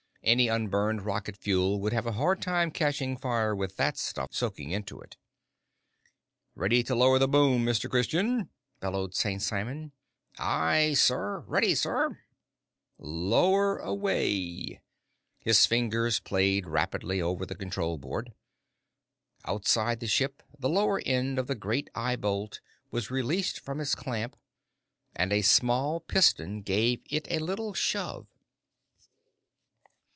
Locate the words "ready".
6.53-6.83, 11.47-11.73